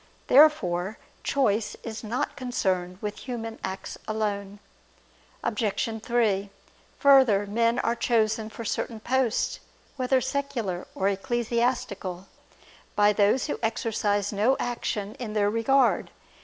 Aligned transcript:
Therefore 0.25 0.97
choice 1.21 1.77
is 1.83 2.03
not 2.03 2.35
concerned 2.35 2.97
with 3.01 3.19
human 3.19 3.59
acts 3.63 3.99
alone. 4.07 4.57
Obj. 5.43 6.01
3: 6.03 6.49
Further, 6.97 7.45
men 7.45 7.77
are 7.77 7.95
chosen 7.95 8.49
for 8.49 8.65
certain 8.65 8.99
posts, 8.99 9.59
whether 9.97 10.19
secular 10.19 10.87
or 10.95 11.07
ecclesiastical, 11.07 12.25
by 12.95 13.13
those 13.13 13.45
who 13.45 13.59
exercise 13.61 14.33
no 14.33 14.57
action 14.59 15.13
in 15.19 15.33
their 15.33 15.51
regard. 15.51 16.09